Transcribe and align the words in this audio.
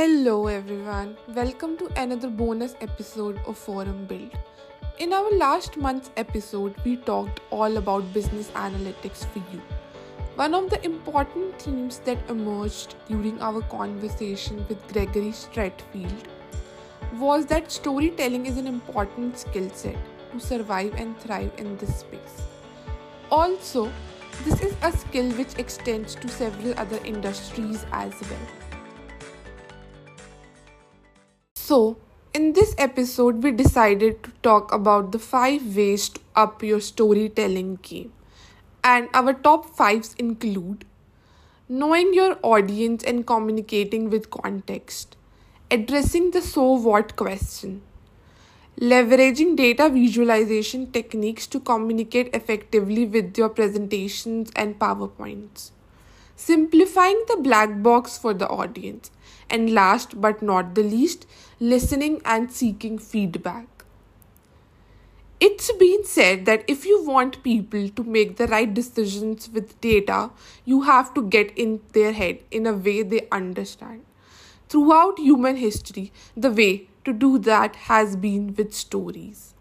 Hello, 0.00 0.46
everyone. 0.46 1.14
Welcome 1.28 1.76
to 1.76 1.86
another 1.94 2.30
bonus 2.30 2.74
episode 2.80 3.38
of 3.46 3.58
Forum 3.58 4.06
Build. 4.06 4.34
In 4.98 5.12
our 5.12 5.30
last 5.32 5.76
month's 5.76 6.10
episode, 6.16 6.74
we 6.86 6.96
talked 6.96 7.40
all 7.50 7.76
about 7.76 8.14
business 8.14 8.48
analytics 8.52 9.26
for 9.26 9.42
you. 9.52 9.60
One 10.36 10.54
of 10.54 10.70
the 10.70 10.82
important 10.86 11.60
themes 11.60 11.98
that 12.06 12.30
emerged 12.30 12.94
during 13.08 13.42
our 13.42 13.60
conversation 13.60 14.64
with 14.70 14.90
Gregory 14.90 15.32
Stratfield 15.32 16.24
was 17.18 17.44
that 17.52 17.70
storytelling 17.70 18.46
is 18.46 18.56
an 18.56 18.66
important 18.66 19.36
skill 19.36 19.68
set 19.68 19.98
to 20.32 20.40
survive 20.40 20.94
and 20.94 21.20
thrive 21.20 21.52
in 21.58 21.76
this 21.76 21.94
space. 21.98 22.40
Also, 23.30 23.92
this 24.44 24.62
is 24.62 24.74
a 24.80 24.92
skill 24.92 25.30
which 25.32 25.58
extends 25.58 26.14
to 26.14 26.26
several 26.26 26.72
other 26.78 26.98
industries 27.04 27.84
as 27.92 28.14
well. 28.30 28.69
So, 31.70 31.98
in 32.34 32.54
this 32.54 32.74
episode, 32.78 33.44
we 33.44 33.52
decided 33.52 34.24
to 34.24 34.32
talk 34.42 34.72
about 34.72 35.12
the 35.12 35.20
five 35.20 35.76
ways 35.76 36.08
to 36.08 36.20
up 36.34 36.64
your 36.64 36.80
storytelling 36.80 37.76
game. 37.80 38.12
And 38.82 39.08
our 39.14 39.32
top 39.34 39.66
fives 39.66 40.16
include 40.18 40.84
knowing 41.68 42.12
your 42.12 42.40
audience 42.42 43.04
and 43.04 43.24
communicating 43.24 44.10
with 44.10 44.30
context, 44.30 45.16
addressing 45.70 46.32
the 46.32 46.42
so 46.42 46.72
what 46.72 47.14
question, 47.14 47.82
leveraging 48.80 49.54
data 49.54 49.88
visualization 49.88 50.90
techniques 50.90 51.46
to 51.46 51.60
communicate 51.60 52.34
effectively 52.34 53.06
with 53.06 53.38
your 53.38 53.48
presentations 53.48 54.50
and 54.56 54.76
PowerPoints, 54.80 55.70
simplifying 56.40 57.22
the 57.28 57.36
black 57.36 57.82
box 57.82 58.16
for 58.16 58.32
the 58.32 58.48
audience, 58.48 59.10
and 59.50 59.74
last 59.74 60.20
but 60.20 60.42
not 60.42 60.74
the 60.74 60.82
least, 60.82 61.26
listening 61.58 62.20
and 62.24 62.50
seeking 62.50 62.98
feedback. 62.98 63.66
It's 65.38 65.70
been 65.72 66.04
said 66.04 66.46
that 66.46 66.64
if 66.68 66.86
you 66.86 67.02
want 67.04 67.42
people 67.42 67.88
to 67.88 68.04
make 68.04 68.36
the 68.36 68.46
right 68.46 68.72
decisions 68.72 69.48
with 69.50 69.78
data, 69.80 70.30
you 70.64 70.82
have 70.82 71.12
to 71.14 71.22
get 71.22 71.56
in 71.56 71.80
their 71.92 72.12
head 72.12 72.40
in 72.50 72.66
a 72.66 72.72
way 72.72 73.02
they 73.02 73.26
understand. 73.30 74.04
Throughout 74.68 75.18
human 75.18 75.56
history, 75.56 76.12
the 76.36 76.50
way 76.50 76.88
to 77.04 77.12
do 77.12 77.38
that 77.38 77.76
has 77.76 78.16
been 78.16 78.54
with 78.54 78.74
stories. 78.74 79.54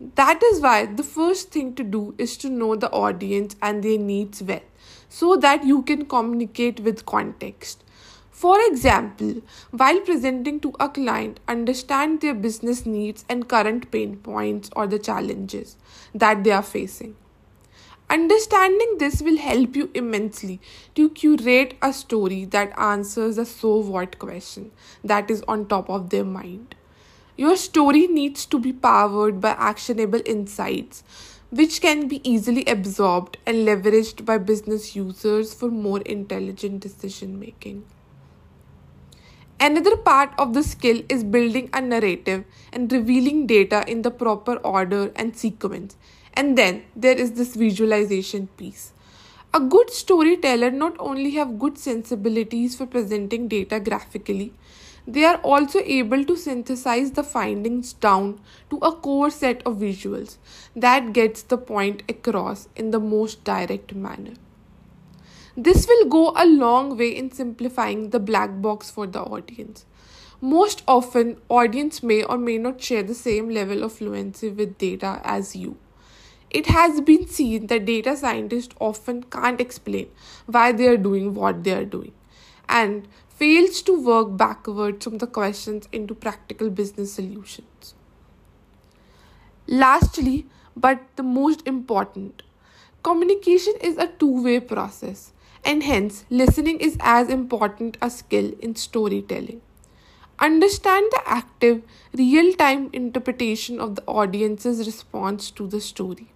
That 0.00 0.40
is 0.44 0.60
why 0.60 0.86
the 0.86 1.02
first 1.02 1.50
thing 1.50 1.74
to 1.74 1.82
do 1.82 2.14
is 2.18 2.36
to 2.38 2.48
know 2.48 2.76
the 2.76 2.90
audience 2.90 3.56
and 3.60 3.82
their 3.82 3.98
needs 3.98 4.40
well 4.40 4.60
so 5.08 5.34
that 5.34 5.64
you 5.64 5.82
can 5.82 6.06
communicate 6.06 6.78
with 6.78 7.04
context. 7.04 7.82
For 8.30 8.56
example, 8.68 9.42
while 9.72 9.98
presenting 10.00 10.60
to 10.60 10.72
a 10.78 10.88
client, 10.88 11.40
understand 11.48 12.20
their 12.20 12.34
business 12.34 12.86
needs 12.86 13.24
and 13.28 13.48
current 13.48 13.90
pain 13.90 14.18
points 14.18 14.70
or 14.76 14.86
the 14.86 15.00
challenges 15.00 15.76
that 16.14 16.44
they 16.44 16.52
are 16.52 16.62
facing. 16.62 17.16
Understanding 18.08 18.98
this 18.98 19.20
will 19.20 19.38
help 19.38 19.74
you 19.74 19.90
immensely 19.94 20.60
to 20.94 21.10
curate 21.10 21.74
a 21.82 21.92
story 21.92 22.44
that 22.44 22.78
answers 22.78 23.34
the 23.34 23.44
so 23.44 23.78
what 23.78 24.20
question 24.20 24.70
that 25.02 25.28
is 25.28 25.42
on 25.48 25.66
top 25.66 25.90
of 25.90 26.10
their 26.10 26.24
mind. 26.24 26.76
Your 27.38 27.56
story 27.56 28.08
needs 28.08 28.46
to 28.46 28.58
be 28.58 28.72
powered 28.72 29.40
by 29.40 29.50
actionable 29.50 30.20
insights, 30.26 31.04
which 31.50 31.80
can 31.80 32.08
be 32.08 32.20
easily 32.28 32.64
absorbed 32.64 33.36
and 33.46 33.58
leveraged 33.58 34.24
by 34.24 34.38
business 34.38 34.96
users 34.96 35.54
for 35.54 35.70
more 35.70 36.00
intelligent 36.00 36.80
decision 36.80 37.38
making. 37.38 37.84
Another 39.60 39.96
part 39.96 40.32
of 40.36 40.52
the 40.52 40.64
skill 40.64 41.00
is 41.08 41.22
building 41.22 41.70
a 41.72 41.80
narrative 41.80 42.44
and 42.72 42.90
revealing 42.90 43.46
data 43.46 43.84
in 43.86 44.02
the 44.02 44.10
proper 44.10 44.56
order 44.56 45.12
and 45.14 45.36
sequence. 45.36 45.96
And 46.34 46.58
then 46.58 46.82
there 46.96 47.16
is 47.16 47.34
this 47.34 47.54
visualization 47.54 48.48
piece. 48.56 48.92
A 49.54 49.60
good 49.60 49.90
storyteller 49.90 50.72
not 50.72 50.96
only 50.98 51.30
have 51.36 51.60
good 51.60 51.78
sensibilities 51.78 52.74
for 52.74 52.86
presenting 52.86 53.46
data 53.46 53.78
graphically, 53.78 54.54
they 55.08 55.24
are 55.24 55.36
also 55.36 55.80
able 55.86 56.22
to 56.22 56.36
synthesize 56.36 57.12
the 57.12 57.22
findings 57.24 57.94
down 57.94 58.38
to 58.68 58.76
a 58.82 58.92
core 58.92 59.30
set 59.30 59.62
of 59.64 59.76
visuals 59.76 60.36
that 60.76 61.14
gets 61.14 61.40
the 61.42 61.56
point 61.56 62.02
across 62.10 62.68
in 62.76 62.90
the 62.90 63.00
most 63.00 63.42
direct 63.42 63.94
manner. 63.94 64.34
This 65.56 65.88
will 65.88 66.04
go 66.10 66.34
a 66.36 66.44
long 66.44 66.98
way 66.98 67.08
in 67.16 67.32
simplifying 67.32 68.10
the 68.10 68.20
black 68.20 68.60
box 68.60 68.90
for 68.90 69.06
the 69.06 69.22
audience. 69.22 69.86
Most 70.42 70.82
often, 70.86 71.38
audience 71.48 72.02
may 72.02 72.22
or 72.22 72.36
may 72.36 72.58
not 72.58 72.80
share 72.80 73.02
the 73.02 73.14
same 73.14 73.48
level 73.48 73.82
of 73.84 73.94
fluency 73.94 74.50
with 74.50 74.76
data 74.76 75.22
as 75.24 75.56
you. 75.56 75.78
It 76.50 76.66
has 76.66 77.00
been 77.00 77.26
seen 77.26 77.66
that 77.68 77.86
data 77.86 78.14
scientists 78.14 78.74
often 78.78 79.22
can't 79.22 79.60
explain 79.60 80.08
why 80.44 80.72
they 80.72 80.86
are 80.86 80.98
doing 80.98 81.34
what 81.34 81.64
they 81.64 81.72
are 81.72 81.84
doing 81.86 82.12
and 82.68 83.08
fails 83.28 83.82
to 83.82 83.98
work 84.00 84.36
backwards 84.36 85.04
from 85.04 85.18
the 85.18 85.26
questions 85.26 85.88
into 85.92 86.14
practical 86.14 86.70
business 86.70 87.12
solutions. 87.12 87.94
Lastly, 89.66 90.46
but 90.76 91.00
the 91.16 91.22
most 91.22 91.66
important, 91.66 92.42
communication 93.02 93.74
is 93.80 93.96
a 93.96 94.06
two-way 94.06 94.60
process 94.60 95.32
and 95.64 95.82
hence 95.82 96.24
listening 96.30 96.80
is 96.80 96.96
as 97.00 97.28
important 97.28 97.96
a 98.00 98.10
skill 98.10 98.52
in 98.60 98.74
storytelling. 98.74 99.60
Understand 100.40 101.06
the 101.10 101.22
active, 101.26 101.82
real 102.12 102.54
time 102.54 102.90
interpretation 102.92 103.80
of 103.80 103.96
the 103.96 104.04
audience's 104.06 104.86
response 104.86 105.50
to 105.50 105.66
the 105.66 105.80
story. 105.80 106.28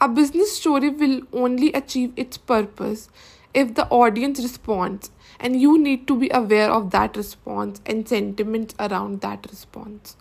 A 0.00 0.08
business 0.08 0.56
story 0.56 0.88
will 0.88 1.22
only 1.32 1.72
achieve 1.72 2.12
its 2.16 2.36
purpose 2.36 3.08
if 3.54 3.74
the 3.74 3.86
audience 3.88 4.40
responds, 4.40 5.10
and 5.38 5.60
you 5.60 5.78
need 5.78 6.06
to 6.08 6.16
be 6.16 6.30
aware 6.32 6.70
of 6.70 6.90
that 6.90 7.16
response 7.16 7.80
and 7.86 8.08
sentiments 8.08 8.74
around 8.78 9.20
that 9.20 9.46
response. 9.50 10.16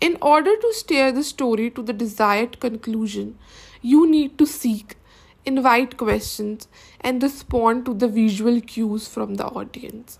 In 0.00 0.18
order 0.20 0.56
to 0.56 0.72
steer 0.72 1.12
the 1.12 1.24
story 1.24 1.70
to 1.70 1.82
the 1.82 1.92
desired 1.92 2.60
conclusion, 2.60 3.38
you 3.82 4.08
need 4.08 4.38
to 4.38 4.46
seek 4.46 4.96
invite 5.46 5.96
questions, 5.96 6.68
and 7.00 7.22
respond 7.22 7.84
to 7.84 7.94
the 7.94 8.08
visual 8.08 8.60
cues 8.60 9.06
from 9.06 9.34
the 9.34 9.44
audience. 9.44 10.18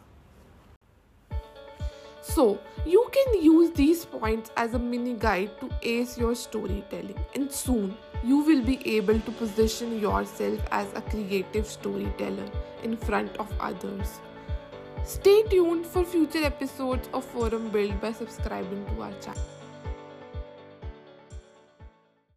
So, 2.22 2.58
you 2.86 3.08
can 3.12 3.42
use 3.42 3.70
these 3.70 4.04
points 4.04 4.50
as 4.56 4.74
a 4.74 4.78
mini 4.78 5.14
guide 5.14 5.58
to 5.60 5.70
ace 5.82 6.18
your 6.18 6.34
storytelling, 6.34 7.18
and 7.34 7.50
soon 7.50 7.96
you 8.22 8.38
will 8.38 8.62
be 8.62 8.80
able 8.96 9.18
to 9.20 9.30
position 9.32 9.98
yourself 10.00 10.60
as 10.70 10.86
a 10.94 11.02
creative 11.02 11.66
storyteller 11.66 12.48
in 12.82 12.96
front 12.96 13.36
of 13.38 13.52
others. 13.60 14.20
Stay 15.04 15.42
tuned 15.44 15.84
for 15.84 16.04
future 16.04 16.44
episodes 16.44 17.08
of 17.12 17.24
Forum 17.24 17.68
Build 17.70 18.00
by 18.00 18.12
subscribing 18.12 18.86
to 18.86 19.02
our 19.02 19.12
channel. 19.20 19.42